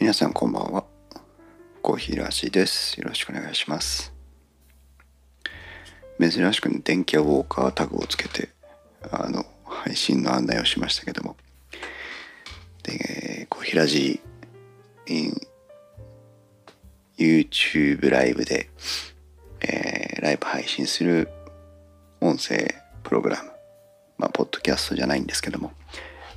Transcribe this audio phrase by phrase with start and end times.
[0.00, 0.84] 皆さんこんばんは。
[1.82, 2.98] コーヒーらしいです。
[2.98, 4.14] よろしくお願いします。
[6.18, 8.48] 珍しくね、電気屋ウォーカータグをつけて、
[9.10, 11.36] あの、配信の案内をしましたけども。
[12.82, 14.22] で、コーヒーラジ
[17.18, 18.70] YouTube ライブで、
[19.60, 21.28] えー、ライブ配信する
[22.22, 23.50] 音声プログラム。
[24.16, 25.72] まあ、ポッドキャストじゃないんですけども、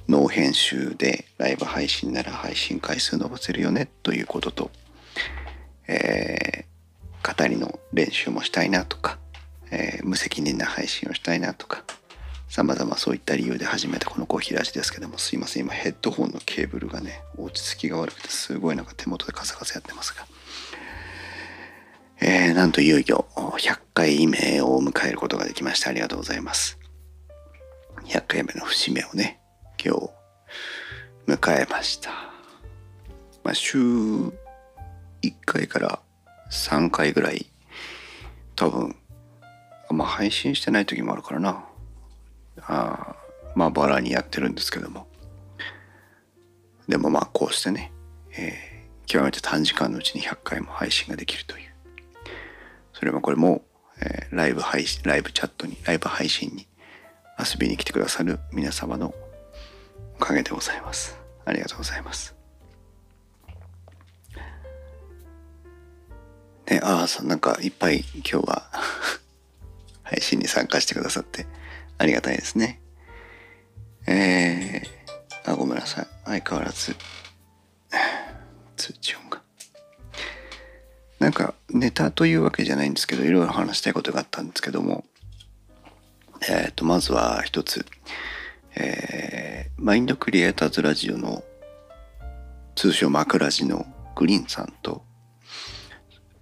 [0.08, 4.72] ノー編集でライブ配信なら配信回数伸ばせるよねということと、
[5.88, 9.18] えー、語りの練習もしたいなとか、
[9.72, 11.84] えー、無責任な配信をしたいなとか、
[12.50, 20.26] 様々そういった理由で始めたこのコーヒーラジですけども、すいません、今ヘッドホンのケーブルがね、落ち着きが悪くてすごいなんか手元でカサカサやってますが、
[22.22, 25.90] えー、なんといよいよ100回目を迎えることができました。
[25.90, 26.78] ありがとうございます。
[28.06, 29.40] 100回目の節目をね、
[29.86, 30.10] 今日
[31.28, 32.12] 迎えました。
[33.44, 34.32] まあ、週1
[35.46, 36.00] 回から
[36.50, 37.48] 3回ぐらい
[38.56, 38.96] 多分、
[39.90, 41.66] まあ配信してない時もあるからな。
[42.62, 43.16] あ
[43.56, 45.06] まあバラにやってるんですけども。
[46.88, 47.92] でもまあこうしてね、
[48.38, 51.74] えー、極めて短時間のうちに100回も配信ができるという。
[52.94, 53.64] それもこれも、
[54.00, 56.68] えー、ライブ配信、ライブチャットに、ライブ配信に
[57.38, 59.14] 遊びに来てくださる皆様の
[60.24, 61.18] かげでございます。
[61.46, 62.36] ありがとうございます。
[66.70, 68.72] ね、ああ、さなんかいっぱい今日は
[70.04, 71.46] 配信に参加してくださって
[71.98, 72.80] ありがたいですね。
[74.08, 76.08] えー、あ、ごめんなさい。
[76.26, 76.96] 相変わらず、
[78.78, 79.42] 通知音が。
[81.20, 85.06] なんかネタというわけじゃないんですけど、いろいろ話したいことがあったんですけども、
[86.48, 87.86] えっ、ー、と、まずは一つ、
[88.76, 91.44] えー、マインドクリエイターズラジオの
[92.76, 93.86] 通称マクラジの
[94.16, 95.04] グリーンさんと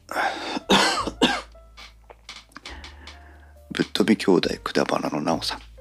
[3.72, 5.72] ぶっ飛び兄弟くだばなのなおさん。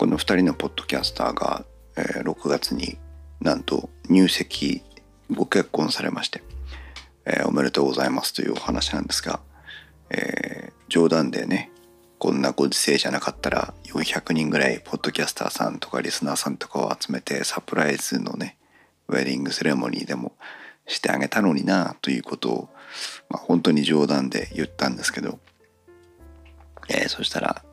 [0.00, 1.62] この2人のポッドキャスターが、
[1.94, 2.96] えー、6月に
[3.40, 4.82] なんと入籍
[5.30, 6.42] ご結婚されまして、
[7.26, 9.40] えー、おめでとうございますというお話なんですが、
[10.08, 11.70] えー、冗談でね
[12.20, 18.58] こんなご時世じゃなかったら400人ぐらいポッドキャスターさんとかリスナーさんとかを集めてサプライズのね
[19.08, 20.32] ウェディングセレモニーでも
[20.86, 22.68] してあげたのになということを、
[23.30, 25.38] まあ、本当に冗談で言ったんですけど、
[26.90, 27.64] えー、そしたら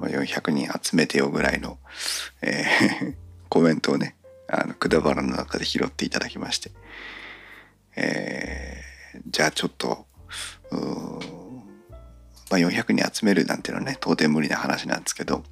[0.00, 1.78] 400人集めてよぐらいの、
[2.42, 3.14] えー、
[3.48, 4.14] コメントをね
[4.46, 6.70] あのくだばらの中で拾っていただきまして、
[7.96, 10.06] えー、じゃあちょっと
[12.50, 15.42] まあ、400人集めるなんていうのはね、到底無理な話なんですけど、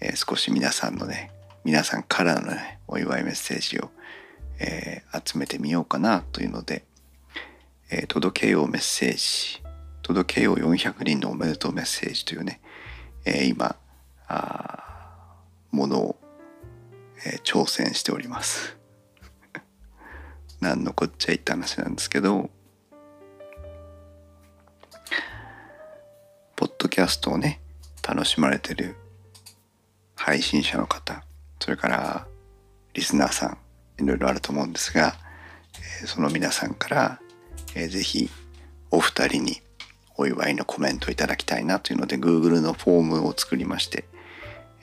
[0.00, 1.30] えー、少し皆さんのね、
[1.64, 3.90] 皆さんからのね、お祝いメッセージを、
[4.58, 6.84] えー、集めてみようかなというので、
[7.90, 9.62] えー、届けようメッセージ、
[10.02, 12.60] 届けよう400人のおめでとうメッセージというね、
[13.24, 13.76] え今、
[14.26, 15.36] あ
[15.70, 16.16] ものを、
[17.24, 18.76] え挑戦しております。
[20.60, 22.50] 何のこっちゃいって話なんですけど、
[26.92, 27.58] キャストをね
[28.06, 28.96] 楽しまれてる
[30.14, 31.24] 配信者の方
[31.58, 32.26] それから
[32.92, 33.56] リスナーさ
[33.98, 35.14] んいろいろあると思うんですが、
[36.02, 37.20] えー、その皆さんから、
[37.74, 38.28] えー、ぜひ
[38.90, 39.62] お二人に
[40.18, 44.04] お祝いのコメントいただきたいなというので Google のフォームを作りまして、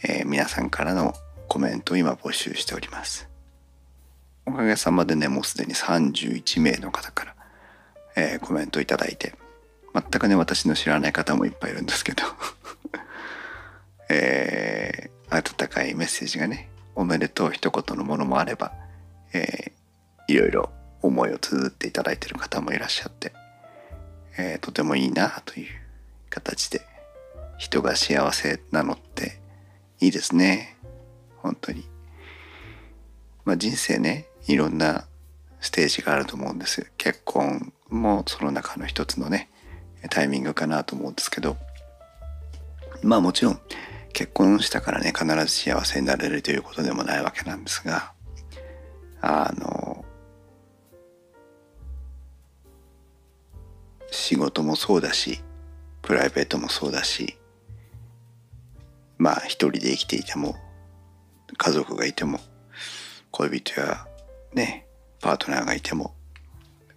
[0.03, 1.13] えー、皆さんからの
[1.47, 3.29] コメントを今募集しております。
[4.47, 7.35] おかげさまでねもうすでに31名の方から、
[8.15, 9.35] えー、コメントいただいて
[9.93, 12.23] 全くね私の知らない方もいっぱいいるんですけど。
[14.11, 18.73] えー、温かいメッセージがねおめでとう一言のものもあれば、
[19.33, 20.69] えー、いろいろ
[21.01, 23.33] 思いを綴っていただいている方もいらっしゃって、
[24.37, 25.67] えー、とてもいいなという
[26.29, 26.81] 形で
[27.57, 29.39] 人が幸せなのって
[29.99, 30.77] いいですね。
[31.37, 31.87] 本当に。
[33.45, 35.05] まあ人生ねいろんな
[35.61, 36.91] ステージがあると思うんです。
[36.97, 39.49] 結婚もその中の一つのね
[40.09, 41.57] タイミングかなと思うんですけど。
[43.01, 43.59] まあもちろん
[44.13, 48.13] 結婚したからね必ず幸せになれるということでもないわけなんですが。
[49.21, 50.05] あの
[54.11, 55.41] 仕事もそうだし
[56.01, 57.37] プライベートもそうだし
[59.17, 60.55] まあ一人で生きていても
[61.57, 62.39] 家族がいても
[63.31, 64.07] 恋人や
[64.53, 64.87] ね
[65.19, 66.15] パートナーがいても、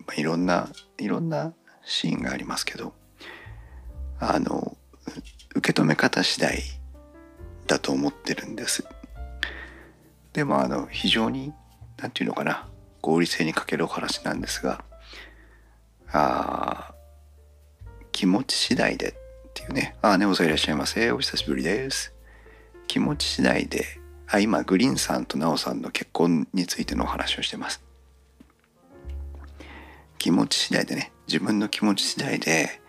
[0.07, 1.53] まあ、いろんないろんな
[1.85, 2.95] シーンがありますけど
[4.19, 4.77] あの
[5.55, 6.63] 受け止め方次第
[7.67, 8.85] だと思ってるんです。
[10.33, 11.53] でもあの非常に
[11.99, 12.69] 何て言うのかな
[13.01, 14.85] 合理性に欠けるお話なんですが
[16.11, 16.95] あ
[18.13, 19.15] 気持ち次第でっ
[19.55, 19.97] ていうね。
[20.03, 21.11] ああねおさんいらっしゃいませ。
[21.13, 22.15] お久しぶりです。
[22.87, 23.85] 気持ち次第で
[24.29, 27.83] あ今グリーンさんとナオさんの結婚についてのお話をしてます。
[30.19, 31.13] 気持ち次第でね。
[31.33, 32.83] 自分の気持ち次第で、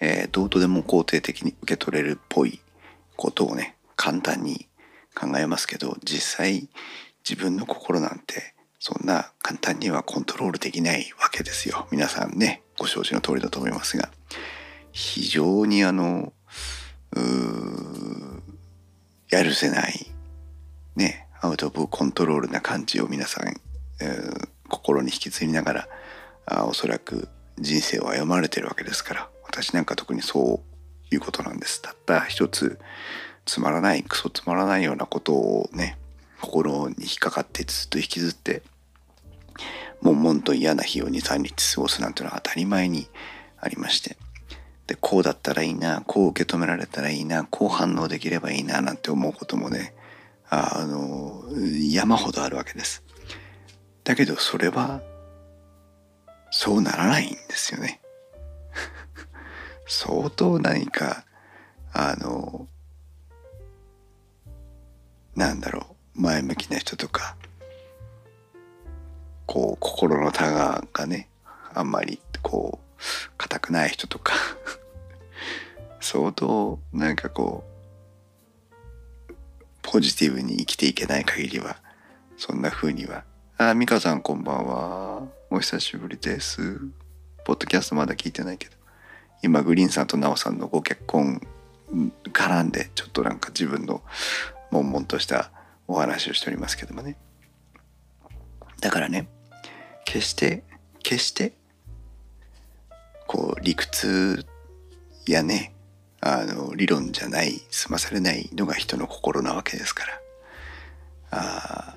[0.00, 2.60] えー、どうとでも肯定的に受け取れるっぽい
[3.16, 4.68] ことをね簡単に
[5.12, 6.68] 考えますけど実際
[7.28, 11.88] 自分の心なんてそんな簡単にはコントロールできないわけですよ。
[11.90, 14.08] 皆さんねご承知の通りだと思いますが。
[14.92, 16.32] 非常にあの
[19.30, 20.12] やるせない
[20.94, 23.48] ねアウト・オブ・コントロールな感じを皆さん、
[24.00, 24.16] え、
[24.68, 25.88] 心に引き継ぎながら
[26.46, 27.28] あおそらく
[27.58, 30.62] 人生を歩まれてるわけですから私なんか特にそ
[31.10, 32.78] ういうことなんですたった一つ
[33.44, 35.98] つまらないクソつまらないようなことをね
[36.40, 38.62] 心に引っかかってずっと引きずって
[40.02, 43.08] 悶々と嫌な日を23日過ごすなんてのは当たり前に
[43.58, 44.16] ありまして
[44.86, 49.94] でこうだったらいいなこう受け止められたらいいなこう反応できればいいななんて思うこともね
[50.48, 51.44] あの
[51.90, 53.04] 山ほどあるわけです。
[54.02, 55.00] だけどそれは
[56.62, 58.02] そうならないんですよね。
[59.88, 61.24] 相当何か
[61.94, 62.68] あの
[65.34, 67.34] なんだろう前向きな人とか
[69.46, 71.30] こう心のタガがね
[71.72, 73.00] あんまりこう
[73.38, 74.34] 硬くない人とか
[75.98, 77.64] 相当なんかこ
[79.30, 79.34] う
[79.80, 81.80] ポジティブに生きていけない限りは
[82.36, 83.24] そんな風には
[83.56, 86.78] あ美香さんこんばんはお久しぶりです。
[87.44, 88.76] ポッドキャストまだ聞いてないけど。
[89.42, 91.44] 今グリーンさんとナオさんのご結婚
[92.32, 94.00] 絡んでちょっとなんか自分の
[94.70, 95.50] 悶々とした
[95.88, 97.16] お話をしておりますけどもね。
[98.80, 99.26] だからね
[100.04, 100.62] 決して
[101.02, 101.54] 決して
[103.26, 104.46] こう理屈
[105.26, 105.74] やね
[106.20, 110.20] あの理論じゃない済まされないのが人の心なわけですから。
[111.32, 111.96] あ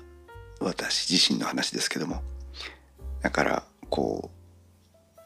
[0.58, 2.20] 私自身の話ですけども。
[3.24, 4.30] だからこ
[5.16, 5.20] う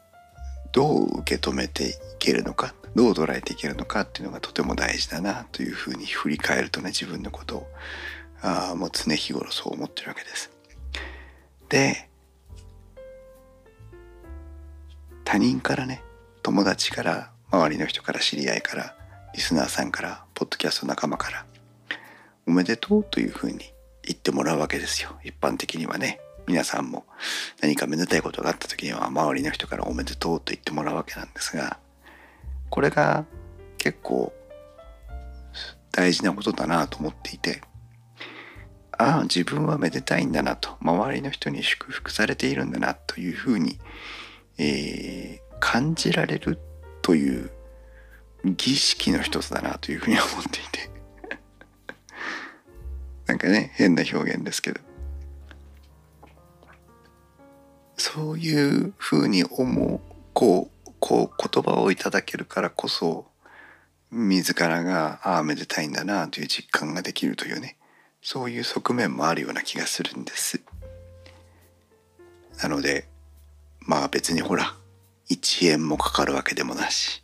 [0.71, 7.67] どう受け止めていけるのかどう捉えていけるのかっていうのがとても大事だなというふうに振り返るとね自分のことを
[8.41, 10.49] あもう常日頃そう思ってるわけです。
[11.67, 12.09] で
[15.25, 16.01] 他人からね
[16.41, 18.95] 友達から周りの人から知り合いから
[19.35, 21.45] リスナーさんからポッドキャスト仲間から
[22.47, 23.59] おめでとうというふうに
[24.03, 27.05] 言ってもらうわけですよ一般的にはね皆さんも
[27.61, 31.77] 何かめでたいことがあった時には周りの人からおめでとうと言ってもらうわけなんですが
[32.71, 33.23] これが
[33.77, 34.33] 結構
[35.91, 37.61] 大事なことだなと思っていて
[38.97, 43.77] ああ自分はめでたいんだなと周りの人に祝福されているんだなというふうに、
[44.57, 46.57] えー、感じられる
[47.03, 47.51] という
[48.43, 50.89] 儀式の一つだなというふうに思っていて。
[53.27, 54.88] なんかね変な表現ですけど。
[58.19, 59.99] そういうふうに思う
[60.33, 63.27] こうこう言葉をいただけるからこそ
[64.11, 67.77] 自らがああめでたいんだなという実感ができるというね
[68.21, 70.61] そういう側面もあるような気がするんです。
[72.61, 73.07] なので
[73.79, 74.75] まあ別にほら
[75.31, 77.23] 1円もかかるわけでもなし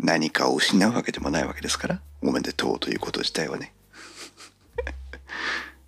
[0.00, 3.72] 何かを失うわけでもないわけですからおめでとうということ自体はね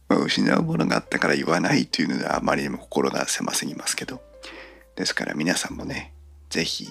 [0.08, 4.20] 失うものがあったから言わないというのであまりにも心が狭すぎますけど。
[4.96, 6.14] ですから皆さんもね
[6.48, 6.88] 是非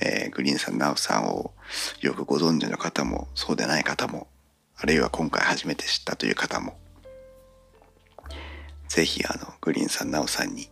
[0.00, 1.52] えー、グリーンさん、ナオさんを
[2.00, 4.26] よくご存知の方もそうでない方も
[4.76, 6.76] あるいは今回初めて知ったという方も
[8.88, 10.68] ぜひあのグリーンさん、ナオさんに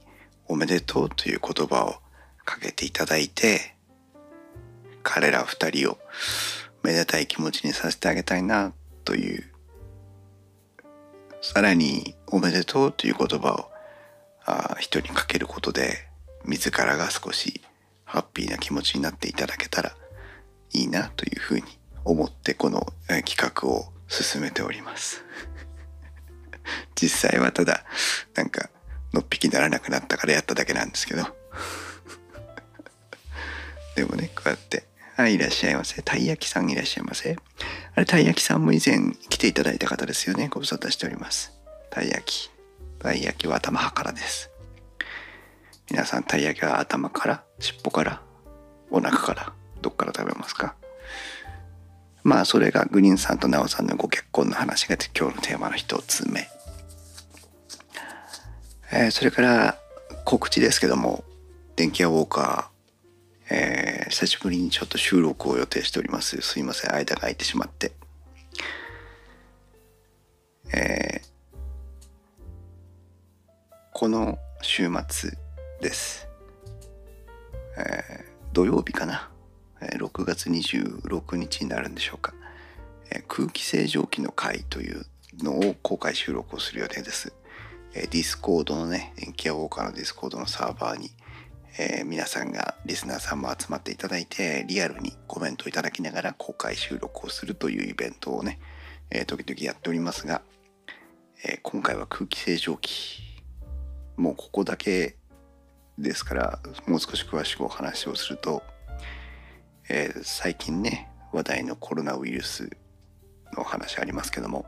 [0.49, 1.94] おめでとうという言葉を
[2.44, 3.76] かけていただいて
[5.02, 5.99] 彼ら二人を
[6.82, 8.72] めでたい気持ちにさせてあげたいな
[9.04, 9.51] という
[11.42, 13.70] さらにおめでとうという言葉を
[14.46, 16.08] あ人にかけることで
[16.44, 17.61] 自らが少し
[18.04, 19.96] ハッピーな気持ちになっていただけたら
[20.72, 21.62] いいなというふうに
[22.04, 25.25] 思ってこの企画を進めております。
[26.94, 27.84] 実際はただ
[28.34, 28.70] なんか
[29.12, 31.26] のっぴきならなくなったからやっただけなんですけど。
[33.96, 36.00] でもねこうやって「はいいらっしゃいませ。
[36.02, 37.37] たい焼きさんいらっしゃいませ」
[37.95, 40.49] あれたい焼きさんも以前来ていただいた方ですよね。
[40.49, 41.52] ご無沙汰しております。
[41.90, 42.50] たい焼き。
[42.99, 44.50] たい焼きは頭からです。
[45.90, 48.23] 皆さんたい焼きは頭から尻尾から
[48.90, 49.52] お腹から
[49.83, 50.75] どっから食べますか？
[52.25, 56.49] まあそれがグリーンさんとナオさんのご結婚の話が今日のテーマの一つ目。
[58.92, 59.78] えー、それから
[60.25, 61.25] 告知ですけども
[61.76, 62.71] 電気屋ウォーカー、
[63.54, 66.40] えー、久しぶりにちょっと収録を予定しております。
[66.40, 66.94] すいません。
[66.94, 67.92] 間が空いてしまって。
[70.75, 71.26] えー、
[73.92, 75.32] この週末
[75.82, 76.26] です、
[77.76, 79.28] えー、土曜日かな、
[79.82, 82.32] 6月26日になるんでしょうか、
[83.11, 85.04] え、空気清浄機の回という
[85.42, 87.35] のを公開収録をする予定です、
[87.92, 91.11] えー、ディスコードのね電気屋ウォーカーのディスコードのサーバーに
[91.78, 98.58] えー、皆さんがリスナーさんも集まっていただいてリアルにコメントいただきながら公開収録をするというイベントをね、
[99.10, 100.42] えー、時々やっておりますが、
[101.44, 103.22] えー、今回は空気清浄機
[104.16, 105.16] もうここだけ
[105.98, 108.62] ですからもう少し詳しくお話をすると、
[109.88, 112.68] え、最近ね話題のコロナウイルス
[113.56, 114.66] の話ありますけども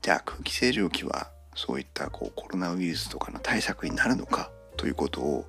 [0.00, 5.44] じゃあ空気清浄機はそういったこうコロナウイルスとかの対策になるのかということを、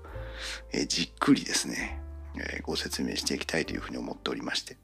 [0.71, 2.01] え、じっくりですね、
[2.37, 4.77] え、ご説明していきたいというふうに思っておりまして。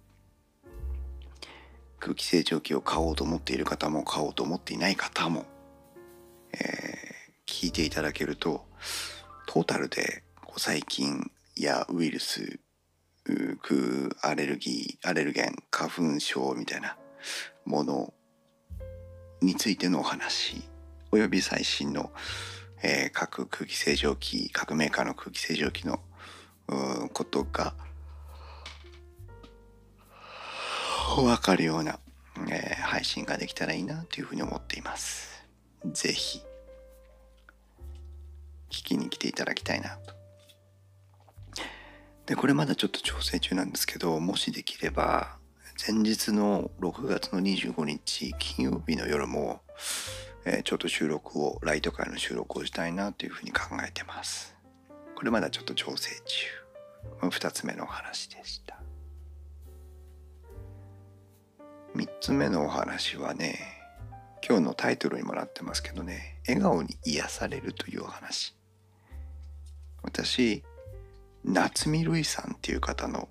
[2.00, 5.46] 空気清浄機を買おうと思っている方も買おうと思っていない方も、
[6.53, 6.62] えー、
[7.46, 8.65] 聞いていただけると
[9.46, 10.24] トータルで
[10.58, 12.60] 細菌やウイルス
[13.24, 16.98] 空アレルギーアレルゲン花粉症みたいな
[17.65, 18.13] もの
[19.41, 20.63] についてのお話
[21.13, 22.12] および最新の、
[22.84, 26.00] えー、各空気清浄機各メーカーの空気清浄機の
[27.14, 27.74] ことが
[31.16, 32.00] 分かるような、
[32.50, 35.46] えー、配信ができたらいいなというふうに思っています。
[35.86, 36.40] ぜひ
[38.70, 40.16] 聞きに来ていただきたいなと。
[42.26, 45.38] でこれまだちょっと調整中なんですけどもしできれば
[45.86, 49.62] 前日の6月の25日金曜日の夜も、
[50.45, 54.55] えー、ちょっと収録をライト会の収録をしたいなというふうに考えてます。
[55.15, 56.48] これまだちょっと調整中。
[57.21, 58.81] 2つ目のお話でした。
[61.95, 63.60] 3つ目のお話はね
[64.48, 68.55] 今日のタイトルにもなってますけどね笑顔に癒されるというお話
[70.01, 70.63] 私
[71.43, 73.27] 夏見るいさんっていう方の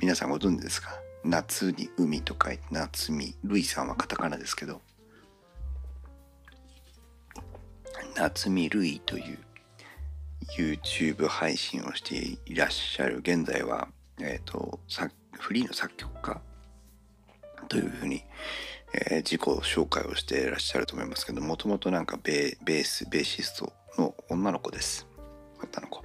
[0.00, 0.90] 皆さんご存知ですか？
[1.24, 4.80] 夏に海と書いて夏見るいさんはカタカナですけど
[8.18, 9.38] 夏見るいという
[10.58, 13.18] YouTube 配信をしていらっしゃる。
[13.18, 13.86] 現在は、
[14.20, 14.80] えーと、
[15.38, 16.40] フリーの作曲家
[17.68, 18.24] というふうに、
[18.92, 25.06] えー、自己紹介をしていらっしゃると思いますけどもともとなんかベースベーシストの女の子です。
[25.62, 26.02] 女の子。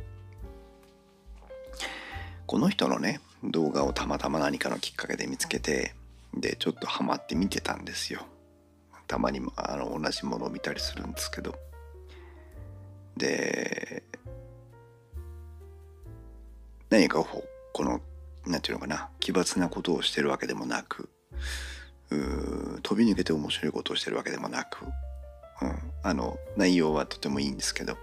[2.45, 5.95] この人のね動画をたまたま何かのきっかけで見つけて
[6.35, 8.21] でちょっとハマって見てたんですよ。
[9.07, 11.55] たまにあの同じものを見たりするんですけど。
[13.17, 14.03] で
[16.89, 18.01] 何かこの
[18.45, 21.09] 何て言うのかな奇抜なことをしてるわけでもなく
[22.83, 24.91] 飛び抜けて面白いことをしてるわけでもなく、うん、
[26.03, 27.97] あの内容はとてもいいんですけど。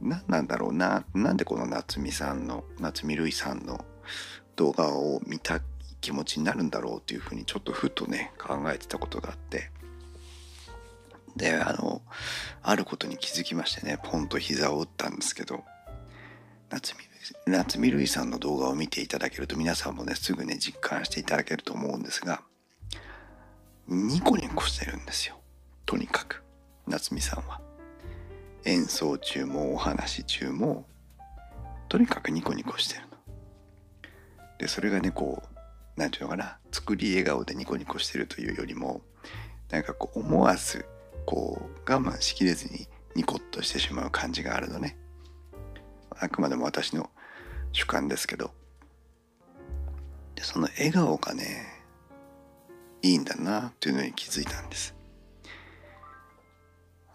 [0.00, 3.84] 何なんだろうななんでこの夏美さんの夏美るいさんの
[4.56, 5.60] 動画を見た
[6.00, 9.70] 気持ちになるんだろうっていうふうにちょっとふとね考えてたことがあって。
[11.38, 12.02] であの
[12.62, 15.64] あることに気づきましてねポンと膝を打ったんですけど
[16.68, 17.08] 夏美
[17.46, 22.42] 夏美るいさんの動画を見ていただけると皆さんもねすぐね実感していただけると思うんですが
[23.88, 25.36] ニコニコしてるんですよ
[25.86, 26.42] とにかく
[26.86, 27.60] 夏美さんは。
[28.64, 30.84] 演奏中もお話中も
[31.88, 33.08] とにかくニコニコしてるの。
[34.58, 35.58] でそれがねこう
[35.96, 39.00] 何て言うのかな作り笑顔でニコニコしてるというよりも
[39.70, 40.84] なんかこう思わず
[41.28, 44.96] こう我慢しきれずにニコッとしてしまう感じがあるのね。
[46.18, 47.10] あくまでも私の
[47.72, 48.50] 主観ですけど
[50.34, 51.66] でその笑顔がね
[53.02, 54.94] いいんだなというのに気づいたんです。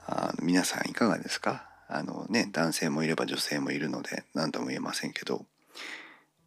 [0.06, 1.68] あ皆さんいかがですか？
[1.90, 5.44] あのね男性もいれば女性もいるので何とも言えませんけど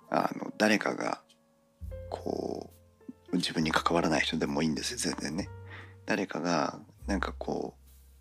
[0.09, 1.21] あの誰かが
[2.11, 2.71] こ
[3.33, 5.49] う自分に関わらない人でもいいんですよ全然ね。
[6.07, 7.75] 誰かがなんかこ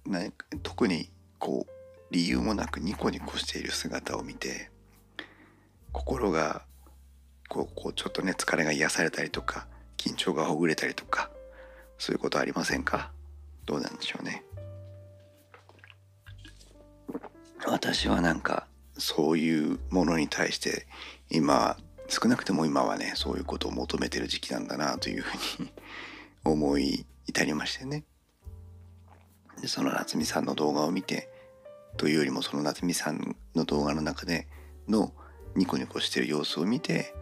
[0.06, 0.22] うな
[0.64, 4.70] 特にこう理由もなくニコニコしている姿を見て
[5.92, 6.64] 心が
[7.50, 11.30] こうこうちょっとね疲れが癒されたりとか緊張がほぐれたりとか
[11.98, 13.12] そういうことありませんか？
[13.66, 14.44] どうなんでしょうね。
[17.66, 20.86] 私はなんかそういうものに対して
[21.32, 21.78] 今
[22.08, 25.72] 少なくとも今はねそういうことを求めてる時期なんだなというふうに
[26.46, 28.04] 思い至りましてね
[29.66, 31.28] でその夏美さんの動画を見て
[31.98, 34.48] というよりもその夏美さんの動画の中で
[34.88, 35.12] の
[35.56, 37.16] ニコニコしてる様子を見て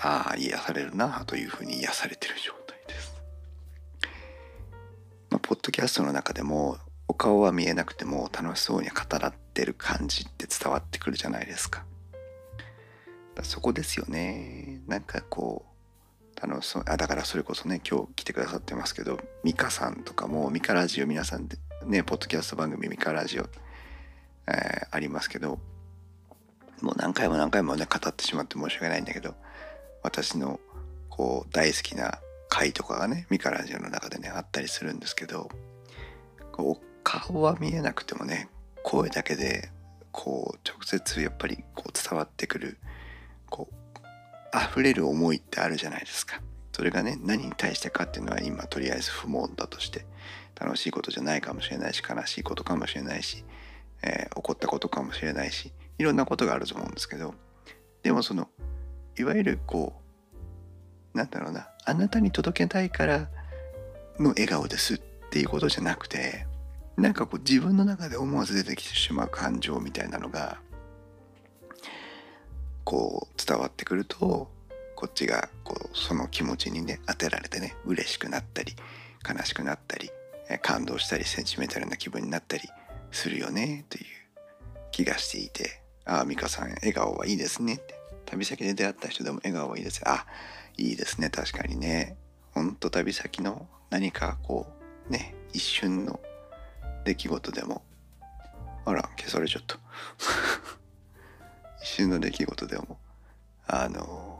[0.00, 3.14] ああ癒されるなというふうに癒されてる状態です。
[5.30, 11.84] まあ、ポッドキャストの中でもお顔は見えなくても楽しそうに語らってる感じって伝わってくるじゃないですか。
[13.36, 14.80] だそこですよね。
[14.88, 23.46] なんかこう楽しそうあだからそれこそね今日来てくださってますけどミカさんとかもミカラジオ皆さんでねポッドキャスト番組ミカラジオ、
[24.48, 25.58] えー、ありますけど
[26.80, 29.34] もう何回も何回もね語ってしまって申し訳ないんだけど
[30.02, 30.60] 私の
[31.10, 35.50] こう大好きな回とかがねミカラジオの中でねあったりするんですけど
[36.52, 38.48] こう顔は見えなくてもね
[38.82, 39.70] 声だけで
[40.10, 42.78] こう直接やっぱりこう伝わってくる
[43.50, 43.74] こう
[44.56, 46.40] 溢れる思いってあるじゃないですか。
[46.74, 50.04] それがね何に対してかっていうのは今とりあえず不問だとして
[50.60, 53.44] 楽しいことじゃないかもしれないし悲しいことかもしれないし、
[54.02, 57.34] えー、起こったことかもしれないしいろんなことがあると思うんですけど
[58.02, 58.48] でもその
[59.16, 59.92] いわゆるこ
[61.14, 63.28] うなんだろうなあなたに届けたいから
[64.18, 65.00] の笑顔ですっ
[65.30, 66.48] ていうことじゃなくて
[66.96, 70.58] なんかこう自分の中で思わず出てきてしまう感情みたいなのが
[72.82, 74.50] こう伝わってくると
[75.04, 78.74] こっちがこうその気持ちにね当てられてね嬉しくなったり
[79.22, 80.10] 悲しくなったり
[80.62, 82.62] 感動したりセンチメンタルな気分になったり
[83.10, 84.04] するよねという
[84.92, 87.94] 気がしていてああ美香さん笑顔はいいですねって。
[88.24, 90.00] 旅先で出会った人でも笑顔はいいです。
[90.06, 90.24] あ
[90.78, 91.28] いいですね。
[91.28, 92.16] 確かにね。
[92.52, 94.66] ほんと旅先の何かこ
[95.06, 96.18] うね一瞬の
[97.04, 97.82] 出来事でも
[98.86, 99.78] あら消されちゃった。
[101.82, 102.98] 一瞬の出来事でも
[103.68, 104.33] あの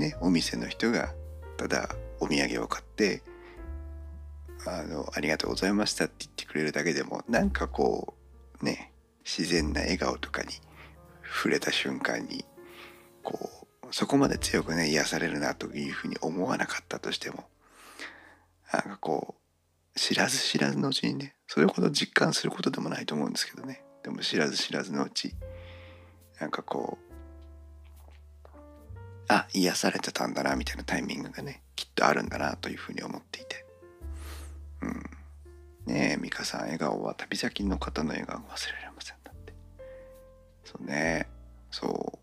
[0.00, 1.14] ねお店の人が
[1.56, 3.22] ただお土産を買って
[4.66, 8.14] あの「ありがとうございました」って言ってくれるだけでもなんかこ
[8.60, 8.92] うね
[9.24, 10.48] 自然な笑顔とかに
[11.22, 12.44] 触れた瞬間に
[13.22, 17.44] こうそこまで強くね癒されるなというふうに思わなかったとしても
[18.72, 19.36] なんかこ
[19.94, 23.84] う知らず知らずのうちにねそれほど実感することでもないと思うんですけどね。
[24.02, 25.34] でも知らず知らずのうち
[26.40, 27.09] なんかこう
[29.30, 33.64] あ癒されてたんだなみたいなタイミングがねきっとあるんだなというふうに思っていて。
[34.82, 35.92] うん。
[35.92, 39.54] ねえ美香さん笑顔は旅先の方の笑顔忘れられませんだって。
[40.64, 41.28] そうね。
[41.70, 42.18] そう。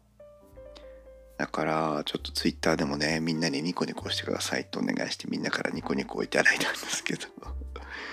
[1.38, 7.28] だからちょっとツイッターでもねみんなにニコニコしてくださいとお願いしてみんなからニコニコをいただいたんですけど。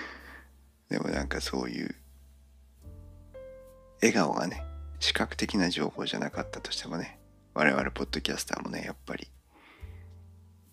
[0.89, 1.95] でもなんかそういう
[4.01, 4.63] 笑顔がね
[4.99, 7.19] 視覚的な情報じゃなかったとしてもね
[7.57, 9.29] 我々ポッドキャスターもねやっぱり。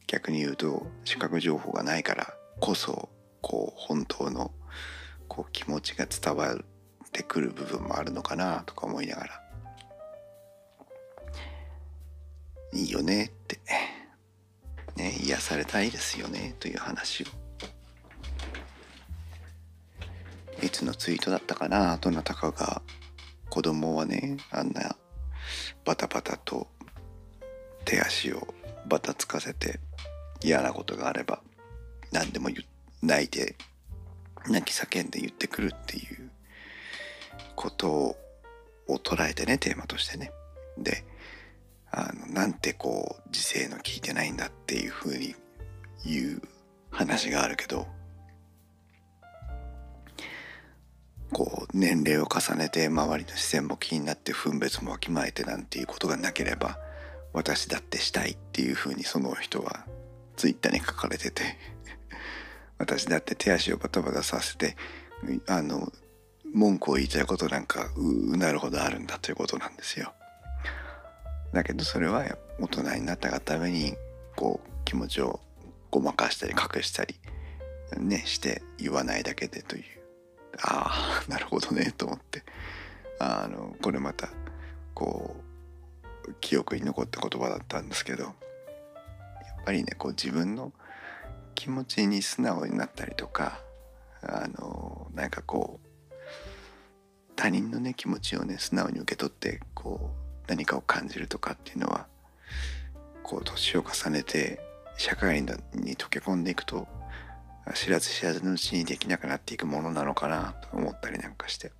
[0.08, 3.08] 逆に言うと視覚情報がないからこそ
[3.40, 4.50] こう本当の
[5.28, 6.58] こう気持ちが伝わっ
[7.12, 9.42] てくる部分もあるのかなとか思いながら。
[12.74, 13.60] いいよねって。
[14.96, 17.26] ね癒されたいですよねという話を。
[20.60, 22.82] いつのツイートだったかなどなたかが。
[23.48, 24.96] 子供はねあんな
[25.84, 26.66] バタバタと
[27.84, 28.54] 手足を
[28.86, 29.80] バタつかせて
[30.42, 31.40] 嫌なことがあれば
[32.10, 32.48] 何でも
[33.02, 33.56] 泣いて
[34.48, 36.30] 泣き叫んで言ってくるっていう
[37.54, 38.16] ことを
[38.88, 40.32] 捉えてねテーマとしてね。
[40.78, 41.04] で
[41.90, 45.34] あのなんてこう時勢の聞いてないんだっていうふうに
[46.04, 46.42] 言う
[46.90, 47.86] 話があるけど
[51.32, 56.78] こう年齢を重ねて周りの視線も気になって分別もわきまえてなんていうことがなければ
[57.32, 59.86] 私だってしたいっていうふうにその人は
[60.36, 61.56] ツイッターに書かれてて
[62.78, 64.76] 私だって手足をバタバタさせて
[65.46, 65.90] あの
[66.52, 70.12] 文句を言いたいことなんかうなるほどあるんだということなんですよ。
[71.52, 72.24] だけどそれは
[72.58, 73.94] 大人になったがために
[74.36, 75.40] こう気持ちを
[75.90, 77.14] ごまかしたり隠したり
[77.98, 80.01] ねして言わないだけでという
[80.60, 82.44] ああなるほどねと思って。
[83.24, 84.30] あのこれまた
[84.94, 85.36] こ
[86.26, 88.32] う記憶に残った言葉だったんですけどやっ
[89.64, 90.72] ぱりねこう自分の
[91.54, 93.60] 気持ちに素直になったりとか
[94.22, 95.78] あのなんかこ
[96.10, 96.16] う
[97.36, 102.08] 他人のね気持ちをね素直に受け取ってこう何かを感じるとかっていうのは
[103.22, 104.60] こう年を重ねて
[104.96, 105.48] 社会に
[105.96, 106.88] 溶け込んでいくと
[107.74, 111.72] 知らず知らずのうちにできなくなっていくものなのかなと思ったりなんかして。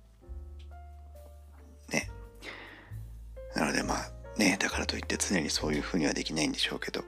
[1.91, 2.09] ね。
[3.55, 7.03] なのでまあねだからといって常にそういうふうにはできないんでしょうけど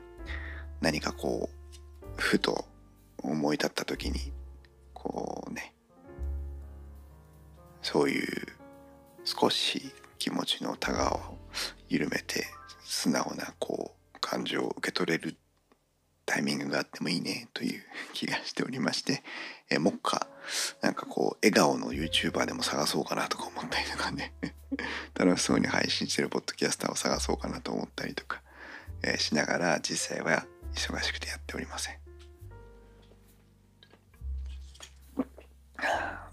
[0.82, 2.66] 何かこうふと
[3.24, 4.32] 思い立った時に
[4.94, 5.74] こうね
[7.82, 8.28] そういう
[9.24, 11.38] 少し気持ちのタガを
[11.90, 12.46] 緩めて
[12.84, 15.36] 素直なこう感情を受け取れる
[16.26, 17.82] タイミングがあってもいいねという
[18.14, 19.24] 気がしておりまして、
[19.70, 20.28] えもっか
[20.82, 24.34] なんかこう笑顔の YouTuber でも探そうかなとか思ったりとかね
[25.14, 28.42] 楽しそうに配信してるポッドキャスターを探そうかなと思ったりとか、
[29.04, 32.00] えー、しながら実際は忙しくてやっておりません。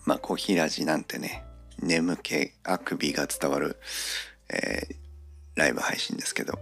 [0.04, 1.44] まあコーヒーラジなんてね
[1.78, 3.76] 眠気あくびが伝わる、
[4.48, 4.96] えー、
[5.54, 6.58] ライブ配信ですけど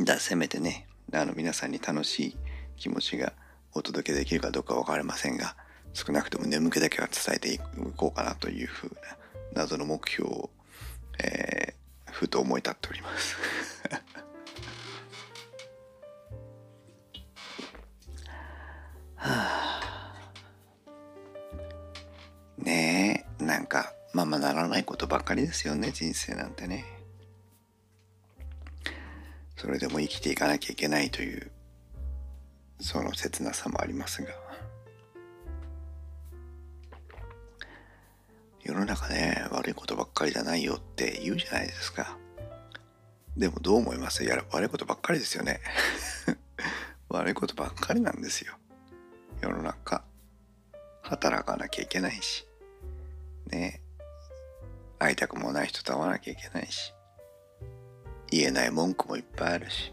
[0.00, 2.36] だせめてねあの皆さんに楽しい
[2.76, 3.32] 気持ちが
[3.72, 5.56] お届けできるかどうか分かりませんが
[5.92, 7.58] 少なくとも眠気だけは伝えてい
[7.96, 9.16] こうかなというふうな
[9.52, 10.50] 謎の目標を、
[11.22, 13.36] えー、ふと思い立っております。
[19.16, 20.32] はあ、
[22.58, 26.99] ねえなんかままならないことばっかりですよね人生なんてね。
[29.60, 31.50] それでも生きていかなきゃいけないという
[32.80, 34.30] その切なさもありますが。
[38.64, 42.16] 世の中ね悪いことばっかりじゃないよって言うじゃないですか。
[43.36, 44.24] でもどう思います？
[44.24, 45.60] や悪いことばっかりですよね。
[47.10, 48.56] 悪いことばっかりなんですよ。
[49.42, 50.02] 世の中。
[51.02, 52.48] 働かなきゃいけないし。
[53.44, 53.82] ね。
[54.98, 56.94] 会いたくもない人と会わなきゃいけないし。
[58.30, 59.92] 言えない文句もいっぱいあるし。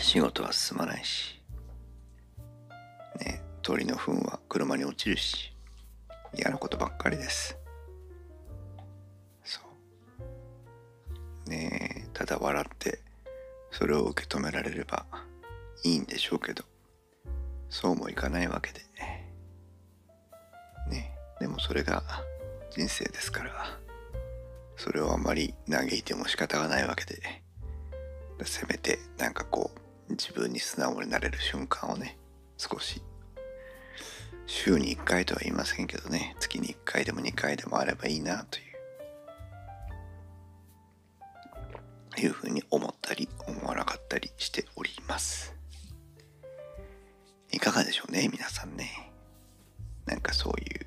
[0.00, 1.42] 仕事は進まないし。
[3.20, 5.52] ね鳥の糞は車に落ちるし。
[6.34, 7.56] 嫌なことばっかりです。
[9.44, 9.60] そ
[11.46, 11.50] う。
[11.50, 13.00] ねえただ笑って
[13.70, 15.06] それを受け止められれば
[15.84, 16.64] いいんでしょうけど。
[17.70, 18.80] そうもいかないわけで。
[20.90, 22.02] ねでもそれが
[22.70, 23.77] 人生ですから。
[24.78, 27.42] それをあまり嘆いても仕方がないわけで。
[28.44, 29.72] せめてなんかこ
[30.08, 32.16] う自分に素直になれる瞬間をね
[32.56, 33.02] 少し
[34.46, 38.68] 週に1回とは言いませんけどね月に1回でも2回でもあればいいなという。
[42.20, 45.54] いうふうに思ったり思わなかったりしております。
[47.52, 49.12] いかがでしょうね皆さんね。
[50.06, 50.86] なんかそういう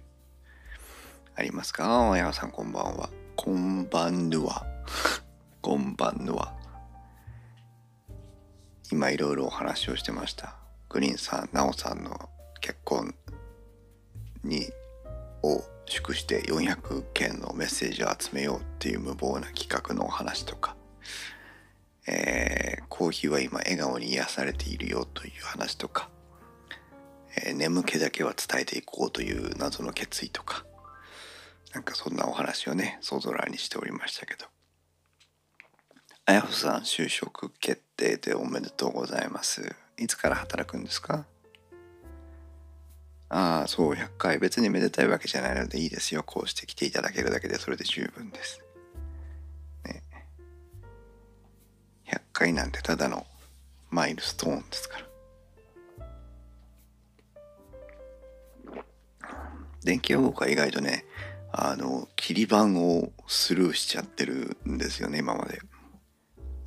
[1.35, 2.09] ありますか？
[2.09, 3.09] 親山さんこんばんは。
[3.43, 4.63] こんばんぬは。
[5.61, 6.53] こんばんぬは。
[8.91, 10.57] 今いろいろお話をしてました。
[10.89, 13.15] グリーンさん、ナオさんの結婚
[14.43, 14.67] に
[15.41, 20.75] を祝して400件のメッセージを集めようっていう無謀な企画のお話とか、
[22.07, 26.11] えー、コーヒーは今笑顔に癒されているよという話とか、
[27.43, 30.63] えー、眠気だけは伝えていこうという謎の決意とか、
[31.73, 34.45] なんかそんなお話をね、想像欄にしておりましたけど。
[36.25, 39.75] あやほさん、就職決定でおめでとうございます。
[39.97, 41.25] いつから働くんですか？
[43.29, 44.39] ああ、そう、100回。
[44.39, 46.23] 別にめでたいわけじゃないのでいいですよ。
[46.23, 48.61] こうして来ていただけるだけでそれで十分です。
[49.85, 50.03] ね。
[52.05, 53.25] 100回なんてただの
[53.89, 55.05] マイルストーンですから。
[59.83, 61.05] 電気予報が意外とね、
[61.53, 65.61] あの、切り板をスルーしちゃってるんですよね、今まで。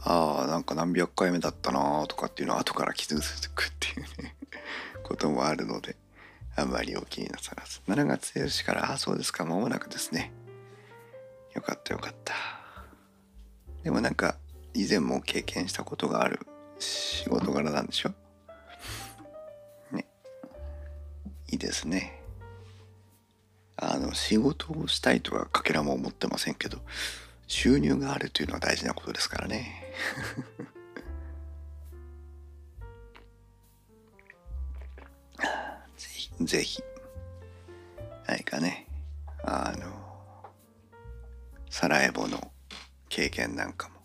[0.00, 3.16] ああ、なんか何百回目だったなとかっていうのを後から気づ
[3.54, 4.36] くっていうね、
[5.02, 5.96] こともあるので、
[6.56, 7.80] あんまりお気になさらず。
[7.88, 10.32] 7月1日から、ああ、そうですか、間もなくですね。
[11.54, 12.34] よかったよかった。
[13.82, 14.36] でもなんか、
[14.74, 16.40] 以前も経験したことがある
[16.78, 18.12] 仕事柄なんでしょ？
[19.92, 20.06] ね。
[21.48, 22.23] いいですね。
[23.92, 26.78] あの仕事をしたいとはかけらも思ってませんけど
[27.46, 29.92] 収入があるというのは大事なことですからね。
[35.96, 36.82] ぜひぜひ。
[38.26, 38.86] 何かね
[39.44, 40.50] あの
[41.68, 42.52] サラエボの
[43.10, 44.00] 経験なんかも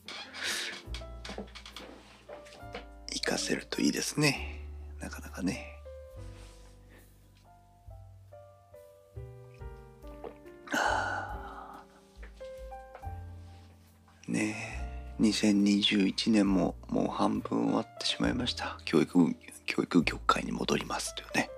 [3.08, 4.66] 活かせるといいですね。
[5.00, 5.79] なかなかね。
[14.28, 14.80] ねえ
[15.22, 18.78] 2021年ももう半分終わってしまいました。
[18.86, 21.50] 教育教育業界に戻りますというね。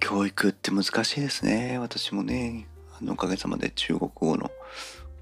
[0.00, 1.78] 教育って難しいですね。
[1.78, 2.66] 私もね
[2.98, 4.50] あのおかげさまで中国語の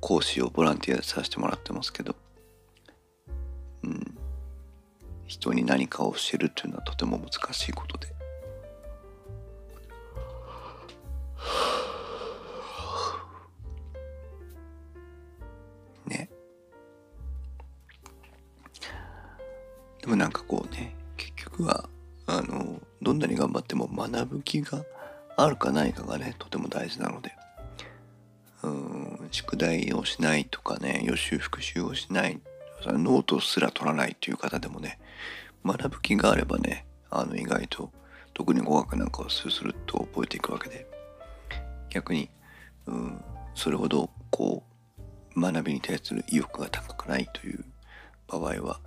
[0.00, 2.14] 講師をボランティアでさせてもらってますけど。
[3.82, 4.18] うん。
[5.26, 8.21] 人に何かを教えるというのはとても難しいことで。
[20.22, 21.88] なんかこうね結局は
[22.26, 24.84] あのどんなに頑張っても学ぶ気が
[25.36, 27.32] あるかないかがねとても大事なので。
[28.62, 32.40] うん宿題をしないとかね予習復習をしない
[32.84, 35.00] ノートすら取らないっていう方でもね
[35.66, 37.90] 学ぶ気があればねあの意外と
[38.32, 40.86] 特に語学なんかをスルスルっと覚えていくわけで。
[41.90, 42.30] 逆に、
[42.86, 43.24] うん、
[43.56, 44.62] それほどこ
[45.36, 47.64] う学びに対する意欲が高くないという
[48.28, 48.80] 場合は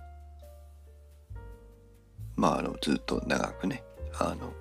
[2.36, 3.82] まああのずっと長くね
[4.18, 4.52] あの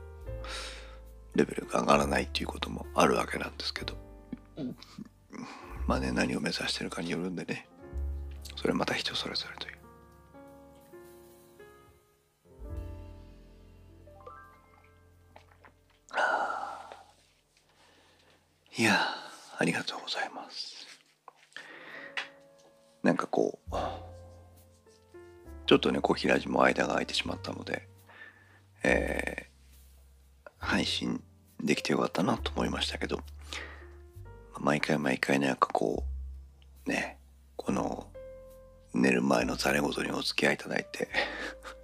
[1.36, 3.96] レベルが上がらないっていうこともあるわけなんですけど
[5.86, 7.68] まあね何を目指してるかによるんでね
[8.56, 9.76] それまた人それぞれという。
[18.82, 18.98] いや
[19.58, 20.86] ありがとうございます。
[23.04, 23.76] なんかこう
[25.66, 27.88] ちょっとね小平寺も間が空いてしまったので、
[28.84, 31.22] えー、配信
[31.64, 33.20] できてよかったなと思いましたけど
[34.60, 36.04] 毎回毎回なんかこ
[36.86, 37.18] うね
[37.56, 38.08] この
[38.94, 41.10] 寝る前のざれ言にお付き合いいただいて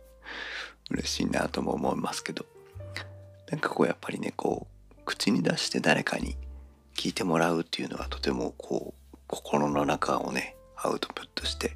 [0.92, 2.46] 嬉しいなとも思いますけど
[3.50, 6.38] なんかこうやっぱりねこう口に出して誰かに
[6.96, 11.76] 聞いてもらうっていうのはとてもこう心の中をねアウトプットして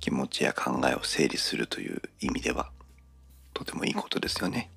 [0.00, 2.70] 気持ちや考えを整理するという意味では
[3.54, 4.70] とてもいいことですよね。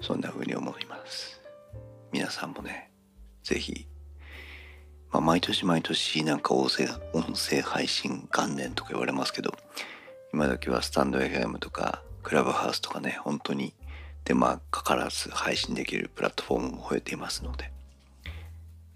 [0.00, 1.40] そんな風に思います。
[2.12, 2.90] 皆さんもね
[3.42, 3.88] 是非
[5.10, 9.54] まあ、毎年毎年なんか音声音声配信元年とか言われますけど
[10.34, 13.72] 今時はスタンド FM とかクラブハウスとかね本当に
[14.24, 17.72] 手間かからず配信できるプラットフォームも増えていますので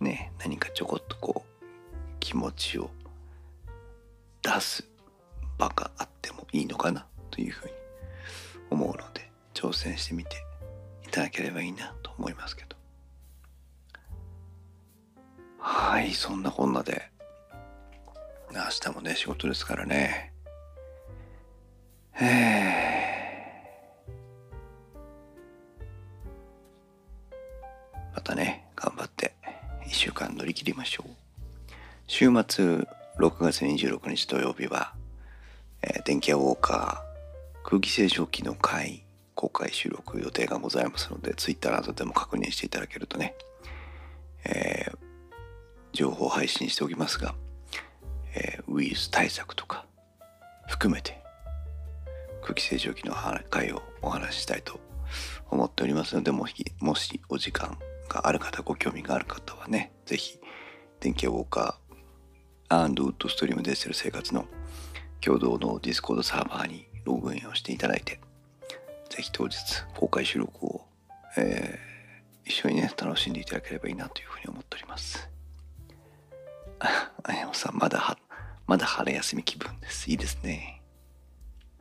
[0.01, 1.65] ね何かちょこっとこう
[2.21, 2.91] 気持ちを
[4.43, 4.87] 出す
[5.59, 7.73] 場があってもいいのかなというふうに
[8.71, 10.37] 思うので挑戦してみて
[11.07, 12.77] いただければいいなと思いますけど。
[15.59, 17.11] はいそんなこんなで。
[18.53, 20.33] 明日もね仕事ですからね。
[22.21, 22.83] え
[28.15, 29.35] またね頑張って
[29.87, 31.11] 1週間乗り切りましょう。
[32.07, 32.87] 週末
[33.19, 34.95] 6月26日土曜日は、
[35.83, 43.35] えー、電気屋ウォーカー空気清浄機の会公開収録予定がございますので Twitter などでも確認していただけるとね、
[44.45, 44.97] えー、
[45.93, 47.35] 情報配信しておきますが、
[48.35, 49.87] えー、ウイルス対策とか
[50.69, 51.21] 含めて
[52.43, 53.15] 空気清浄機の
[53.51, 54.81] 回をお話ししたいと
[55.51, 60.39] 思っておりますのでもしもしお時間がある方ご興味がある方はね是非
[61.01, 64.47] 電気ウォーカーウッドストリームデジタル生活の
[65.25, 68.21] 共同のディスコードサーバーにログインをしていただいて
[69.09, 69.57] 是非当日
[69.97, 70.83] 公開収録を、
[71.37, 75.33] えー、一緒にね楽しんでいただければいいなというふうに思っております。
[77.25, 78.19] あやまさん、まだは、
[78.67, 80.11] まだ春休み気分です。
[80.11, 80.83] いいですね。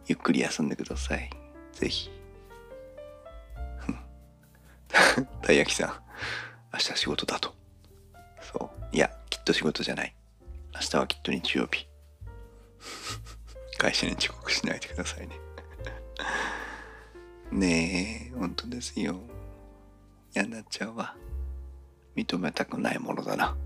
[0.07, 1.29] ゆっくり休んでください。
[1.73, 2.11] ぜひ。
[5.41, 5.89] たい焼きさん、
[6.73, 7.55] 明日仕事だと。
[8.41, 8.95] そう。
[8.95, 10.15] いや、きっと仕事じゃない。
[10.75, 11.87] 明日はきっと日曜日。
[13.81, 15.39] 会社に遅刻しないでくださいね。
[17.49, 19.19] ねえ、本当ですよ。
[20.35, 21.17] 嫌になっちゃうわ。
[22.15, 23.57] 認めたくないものだな。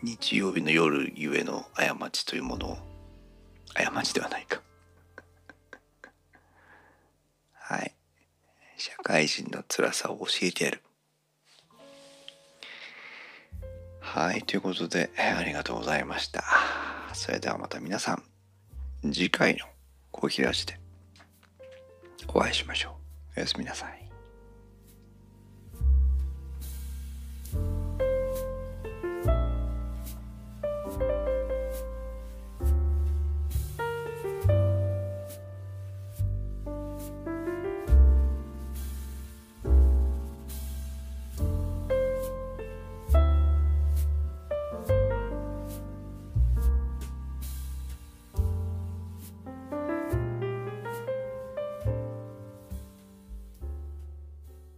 [0.00, 2.78] 日曜日の夜ゆえの過ちというものを
[3.74, 4.62] 過ちではないか
[7.54, 7.94] はい
[8.76, 10.82] 社会人の辛さを教えてやる
[14.00, 16.44] はいということでありがとうございました
[17.14, 18.22] それではまた皆さん
[19.12, 19.66] 次回の
[20.10, 20.78] コーヒーラジで
[22.28, 22.94] お会いしましょう。
[23.36, 24.03] おやすみなさい。